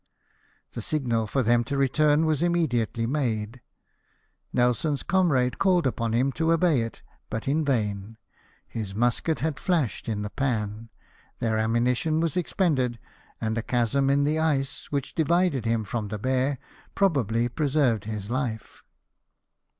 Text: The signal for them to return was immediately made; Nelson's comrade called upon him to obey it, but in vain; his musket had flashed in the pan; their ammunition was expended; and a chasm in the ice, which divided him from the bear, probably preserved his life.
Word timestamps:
The 0.71 0.81
signal 0.81 1.27
for 1.27 1.43
them 1.43 1.63
to 1.65 1.77
return 1.77 2.25
was 2.25 2.41
immediately 2.41 3.05
made; 3.05 3.61
Nelson's 4.51 5.03
comrade 5.03 5.59
called 5.59 5.85
upon 5.85 6.13
him 6.13 6.31
to 6.31 6.51
obey 6.51 6.81
it, 6.81 7.03
but 7.29 7.47
in 7.47 7.63
vain; 7.63 8.17
his 8.67 8.95
musket 8.95 9.41
had 9.41 9.59
flashed 9.59 10.09
in 10.09 10.23
the 10.23 10.31
pan; 10.31 10.89
their 11.37 11.59
ammunition 11.59 12.19
was 12.19 12.35
expended; 12.35 12.97
and 13.39 13.59
a 13.59 13.61
chasm 13.61 14.09
in 14.09 14.23
the 14.23 14.39
ice, 14.39 14.91
which 14.91 15.13
divided 15.13 15.65
him 15.65 15.83
from 15.83 16.07
the 16.07 16.17
bear, 16.17 16.57
probably 16.95 17.47
preserved 17.47 18.05
his 18.05 18.31
life. 18.31 18.81